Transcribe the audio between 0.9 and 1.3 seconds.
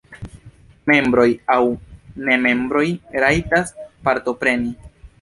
Membroj